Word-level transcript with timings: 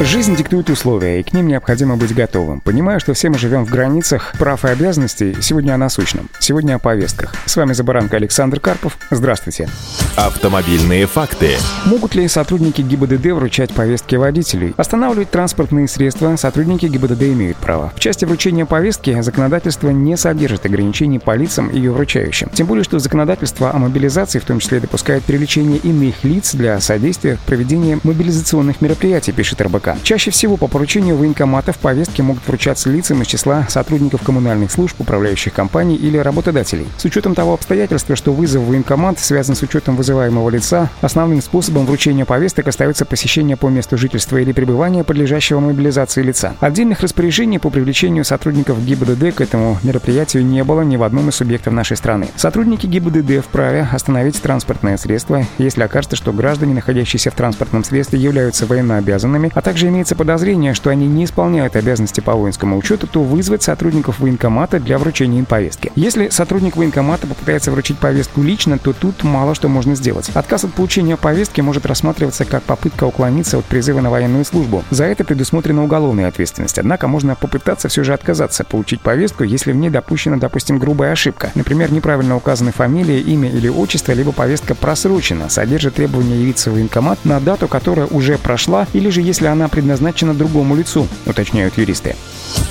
Жизнь 0.00 0.36
диктует 0.36 0.70
условия, 0.70 1.18
и 1.18 1.22
к 1.24 1.32
ним 1.32 1.48
необходимо 1.48 1.96
быть 1.96 2.14
готовым. 2.14 2.60
Понимаю, 2.60 3.00
что 3.00 3.14
все 3.14 3.30
мы 3.30 3.38
живем 3.38 3.66
в 3.66 3.70
границах 3.70 4.32
прав 4.38 4.64
и 4.64 4.68
обязанностей. 4.68 5.36
Сегодня 5.40 5.74
о 5.74 5.76
насущном. 5.76 6.28
Сегодня 6.38 6.76
о 6.76 6.78
повестках. 6.78 7.34
С 7.46 7.56
вами 7.56 7.72
за 7.72 7.82
баранка 7.82 8.16
Александр 8.16 8.60
Карпов. 8.60 8.96
Здравствуйте. 9.10 9.68
Автомобильные 10.14 11.06
факты. 11.06 11.56
Могут 11.84 12.14
ли 12.14 12.28
сотрудники 12.28 12.80
ГИБДД 12.80 13.26
вручать 13.32 13.74
повестки 13.74 14.14
водителей? 14.14 14.72
Останавливать 14.76 15.30
транспортные 15.30 15.88
средства 15.88 16.36
сотрудники 16.36 16.86
ГИБДД 16.86 17.22
имеют 17.24 17.56
право. 17.56 17.92
В 17.96 17.98
части 17.98 18.24
вручения 18.24 18.66
повестки 18.66 19.20
законодательство 19.20 19.90
не 19.90 20.16
содержит 20.16 20.64
ограничений 20.64 21.18
по 21.18 21.34
лицам 21.34 21.72
ее 21.72 21.90
вручающим. 21.90 22.50
Тем 22.50 22.68
более, 22.68 22.84
что 22.84 23.00
законодательство 23.00 23.74
о 23.74 23.78
мобилизации 23.78 24.38
в 24.38 24.44
том 24.44 24.60
числе 24.60 24.78
допускает 24.78 25.24
привлечение 25.24 25.78
иных 25.78 26.22
лиц 26.22 26.54
для 26.54 26.78
содействия 26.78 27.34
в 27.34 27.40
проведении 27.40 27.98
мобилизационных 28.04 28.80
мероприятий, 28.80 29.32
пишет 29.32 29.60
РБК. 29.60 29.87
Чаще 30.02 30.30
всего 30.30 30.56
по 30.56 30.66
поручению 30.66 31.16
военкоматов 31.16 31.78
повестки 31.78 32.22
могут 32.22 32.46
вручаться 32.46 32.90
лицам 32.90 33.22
из 33.22 33.26
числа 33.26 33.66
сотрудников 33.68 34.22
коммунальных 34.22 34.70
служб, 34.70 35.00
управляющих 35.00 35.52
компаний 35.52 35.96
или 35.96 36.18
работодателей. 36.18 36.86
С 36.96 37.04
учетом 37.04 37.34
того 37.34 37.54
обстоятельства, 37.54 38.16
что 38.16 38.32
вызов 38.32 38.64
военкомат 38.64 39.18
связан 39.18 39.54
с 39.54 39.62
учетом 39.62 39.96
вызываемого 39.96 40.50
лица, 40.50 40.90
основным 41.00 41.40
способом 41.42 41.86
вручения 41.86 42.24
повесток 42.24 42.68
остается 42.68 43.04
посещение 43.04 43.56
по 43.56 43.68
месту 43.68 43.96
жительства 43.96 44.36
или 44.38 44.52
пребывания 44.52 45.04
подлежащего 45.04 45.60
мобилизации 45.60 46.22
лица. 46.22 46.54
Отдельных 46.60 47.00
распоряжений 47.00 47.58
по 47.58 47.70
привлечению 47.70 48.24
сотрудников 48.24 48.84
ГИБДД 48.84 49.34
к 49.34 49.40
этому 49.40 49.78
мероприятию 49.82 50.44
не 50.44 50.64
было 50.64 50.82
ни 50.82 50.96
в 50.96 51.02
одном 51.02 51.28
из 51.28 51.36
субъектов 51.36 51.72
нашей 51.72 51.96
страны. 51.96 52.28
Сотрудники 52.36 52.86
ГИБДД 52.86 53.44
вправе 53.44 53.88
остановить 53.92 54.40
транспортное 54.40 54.96
средство, 54.96 55.44
если 55.58 55.82
окажется, 55.82 56.16
что 56.16 56.32
граждане, 56.32 56.74
находящиеся 56.74 57.30
в 57.30 57.34
транспортном 57.34 57.84
средстве, 57.84 58.18
являются 58.18 58.66
военнообязанными, 58.66 59.50
а 59.54 59.62
также 59.62 59.77
также 59.78 59.90
имеется 59.90 60.16
подозрение, 60.16 60.74
что 60.74 60.90
они 60.90 61.06
не 61.06 61.24
исполняют 61.24 61.76
обязанности 61.76 62.20
по 62.20 62.34
воинскому 62.34 62.76
учету, 62.76 63.06
то 63.06 63.22
вызвать 63.22 63.62
сотрудников 63.62 64.18
военкомата 64.18 64.80
для 64.80 64.98
вручения 64.98 65.38
им 65.38 65.44
повестки. 65.44 65.92
Если 65.94 66.30
сотрудник 66.30 66.76
военкомата 66.76 67.28
попытается 67.28 67.70
вручить 67.70 67.96
повестку 68.00 68.42
лично, 68.42 68.76
то 68.76 68.92
тут 68.92 69.22
мало 69.22 69.54
что 69.54 69.68
можно 69.68 69.94
сделать. 69.94 70.32
Отказ 70.34 70.64
от 70.64 70.74
получения 70.74 71.16
повестки 71.16 71.60
может 71.60 71.86
рассматриваться 71.86 72.44
как 72.44 72.64
попытка 72.64 73.04
уклониться 73.04 73.56
от 73.56 73.66
призыва 73.66 74.00
на 74.00 74.10
военную 74.10 74.44
службу. 74.44 74.82
За 74.90 75.04
это 75.04 75.22
предусмотрена 75.22 75.84
уголовная 75.84 76.26
ответственность. 76.26 76.80
Однако 76.80 77.06
можно 77.06 77.36
попытаться 77.36 77.86
все 77.86 78.02
же 78.02 78.14
отказаться 78.14 78.64
получить 78.64 79.00
повестку, 79.00 79.44
если 79.44 79.70
в 79.70 79.76
ней 79.76 79.90
допущена, 79.90 80.38
допустим, 80.38 80.80
грубая 80.80 81.12
ошибка. 81.12 81.52
Например, 81.54 81.92
неправильно 81.92 82.34
указаны 82.34 82.72
фамилия, 82.72 83.20
имя 83.20 83.48
или 83.48 83.68
отчество, 83.68 84.10
либо 84.10 84.32
повестка 84.32 84.74
просрочена, 84.74 85.48
содержит 85.48 85.94
требование 85.94 86.40
явиться 86.40 86.72
в 86.72 86.74
военкомат 86.74 87.24
на 87.24 87.38
дату, 87.38 87.68
которая 87.68 88.06
уже 88.06 88.38
прошла, 88.38 88.88
или 88.92 89.08
же 89.10 89.22
если 89.22 89.46
она 89.46 89.67
предназначена 89.68 90.34
другому 90.34 90.76
лицу, 90.76 91.08
уточняют 91.26 91.78
юристы. 91.78 92.16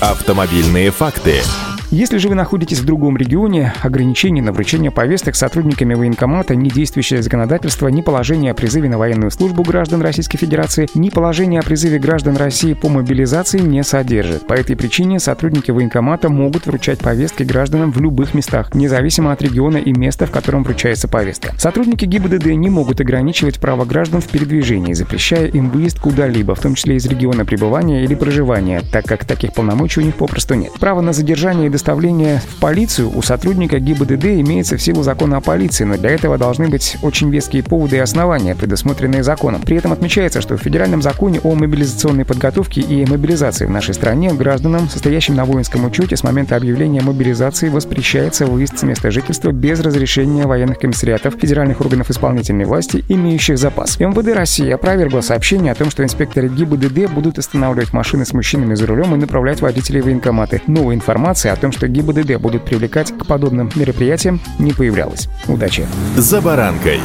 Автомобильные 0.00 0.90
факты. 0.90 1.42
Если 1.92 2.18
же 2.18 2.28
вы 2.28 2.34
находитесь 2.34 2.80
в 2.80 2.84
другом 2.84 3.16
регионе, 3.16 3.72
ограничений 3.80 4.40
на 4.40 4.50
вручение 4.50 4.90
повесток 4.90 5.36
сотрудниками 5.36 5.94
военкомата 5.94 6.56
ни 6.56 6.68
действующее 6.68 7.22
законодательство, 7.22 7.86
ни 7.86 8.02
положение 8.02 8.50
о 8.50 8.54
призыве 8.54 8.88
на 8.88 8.98
военную 8.98 9.30
службу 9.30 9.62
граждан 9.62 10.02
Российской 10.02 10.36
Федерации, 10.36 10.88
ни 10.94 11.10
положение 11.10 11.60
о 11.60 11.62
призыве 11.62 12.00
граждан 12.00 12.36
России 12.36 12.72
по 12.72 12.88
мобилизации 12.88 13.60
не 13.60 13.84
содержит. 13.84 14.48
По 14.48 14.54
этой 14.54 14.74
причине 14.74 15.20
сотрудники 15.20 15.70
военкомата 15.70 16.28
могут 16.28 16.66
вручать 16.66 16.98
повестки 16.98 17.44
гражданам 17.44 17.92
в 17.92 18.00
любых 18.00 18.34
местах, 18.34 18.74
независимо 18.74 19.30
от 19.30 19.40
региона 19.40 19.76
и 19.76 19.92
места, 19.92 20.26
в 20.26 20.32
котором 20.32 20.64
вручается 20.64 21.06
повестка. 21.06 21.54
Сотрудники 21.56 22.04
ГИБДД 22.04 22.46
не 22.46 22.68
могут 22.68 23.00
ограничивать 23.00 23.60
право 23.60 23.84
граждан 23.84 24.20
в 24.20 24.26
передвижении, 24.26 24.92
запрещая 24.92 25.46
им 25.46 25.70
выезд 25.70 26.00
куда-либо, 26.00 26.56
в 26.56 26.60
том 26.60 26.74
числе 26.74 26.96
из 26.96 27.06
региона 27.06 27.44
пребывания 27.44 28.02
или 28.02 28.16
проживания, 28.16 28.82
так 28.90 29.04
как 29.04 29.24
таких 29.24 29.52
полномочий 29.52 30.00
у 30.00 30.02
них 30.02 30.16
попросту 30.16 30.54
нет. 30.54 30.72
Право 30.80 31.00
на 31.00 31.12
задержание 31.12 31.66
и 31.66 31.75
доставление 31.76 32.40
в 32.40 32.58
полицию 32.58 33.14
у 33.14 33.20
сотрудника 33.20 33.78
ГИБДД 33.78 34.24
имеется 34.40 34.78
в 34.78 34.82
силу 34.82 35.02
закона 35.02 35.36
о 35.36 35.40
полиции, 35.42 35.84
но 35.84 35.98
для 35.98 36.08
этого 36.08 36.38
должны 36.38 36.68
быть 36.68 36.96
очень 37.02 37.30
веские 37.30 37.62
поводы 37.62 37.96
и 37.96 37.98
основания, 37.98 38.54
предусмотренные 38.54 39.22
законом. 39.22 39.60
При 39.60 39.76
этом 39.76 39.92
отмечается, 39.92 40.40
что 40.40 40.56
в 40.56 40.62
Федеральном 40.62 41.02
законе 41.02 41.38
о 41.44 41.54
мобилизационной 41.54 42.24
подготовке 42.24 42.80
и 42.80 43.04
мобилизации 43.04 43.66
в 43.66 43.70
нашей 43.70 43.92
стране 43.92 44.32
гражданам, 44.32 44.88
состоящим 44.88 45.34
на 45.34 45.44
воинском 45.44 45.84
учете 45.84 46.16
с 46.16 46.22
момента 46.22 46.56
объявления 46.56 47.02
мобилизации, 47.02 47.68
воспрещается 47.68 48.46
выезд 48.46 48.78
с 48.78 48.82
места 48.82 49.10
жительства 49.10 49.52
без 49.52 49.80
разрешения 49.80 50.46
военных 50.46 50.78
комиссариатов, 50.78 51.34
федеральных 51.38 51.82
органов 51.82 52.08
исполнительной 52.08 52.64
власти, 52.64 53.04
имеющих 53.10 53.58
запас. 53.58 54.00
МВД 54.00 54.34
России 54.34 54.70
опровергло 54.70 55.20
сообщение 55.20 55.72
о 55.72 55.74
том, 55.74 55.90
что 55.90 56.02
инспекторы 56.02 56.48
ГИБДД 56.48 57.12
будут 57.12 57.38
останавливать 57.38 57.92
машины 57.92 58.24
с 58.24 58.32
мужчинами 58.32 58.74
за 58.74 58.86
рулем 58.86 59.14
и 59.14 59.18
направлять 59.18 59.60
водителей 59.60 60.00
в 60.00 60.06
военкоматы. 60.06 60.62
Новая 60.66 60.94
информация 60.94 61.52
о 61.52 61.56
том, 61.56 61.65
том, 61.66 61.72
что 61.72 61.88
ГИБДД 61.88 62.36
будут 62.36 62.64
привлекать 62.64 63.10
к 63.10 63.26
подобным 63.26 63.70
мероприятиям, 63.74 64.40
не 64.60 64.72
появлялось. 64.72 65.28
Удачи! 65.48 65.84
«За 66.16 66.40
баранкой» 66.40 67.00